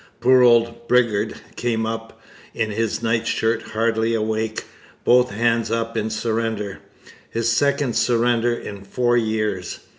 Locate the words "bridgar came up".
0.87-2.19